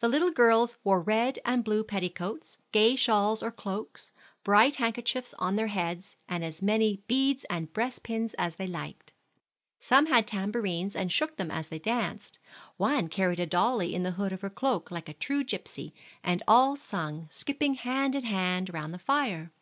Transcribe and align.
The 0.00 0.08
little 0.08 0.30
girls 0.30 0.78
wore 0.84 1.02
red 1.02 1.38
and 1.44 1.62
blue 1.62 1.84
petticoats, 1.84 2.56
gay 2.72 2.96
shawls 2.96 3.42
or 3.42 3.50
cloaks, 3.52 4.10
bright 4.42 4.76
handkerchiefs 4.76 5.34
on 5.38 5.56
their 5.56 5.66
heads, 5.66 6.16
and 6.26 6.42
as 6.42 6.62
many 6.62 7.02
beads 7.06 7.44
and 7.50 7.70
breastpins 7.70 8.34
as 8.38 8.56
they 8.56 8.66
liked. 8.66 9.12
Some 9.78 10.06
had 10.06 10.26
tamborines, 10.26 10.96
and 10.96 11.12
shook 11.12 11.36
them 11.36 11.50
as 11.50 11.68
they 11.68 11.78
danced; 11.78 12.38
one 12.78 13.08
carried 13.08 13.38
a 13.38 13.44
dolly 13.44 13.94
in 13.94 14.02
the 14.02 14.12
hood 14.12 14.32
of 14.32 14.40
her 14.40 14.48
cloak 14.48 14.90
like 14.90 15.10
a 15.10 15.12
true 15.12 15.44
gypsy, 15.44 15.92
and 16.24 16.42
all 16.48 16.74
sung, 16.74 17.28
skipping 17.30 17.74
hand 17.74 18.14
in 18.14 18.24
hand 18.24 18.72
round 18.72 18.94
the 18.94 18.98
fire. 18.98 19.52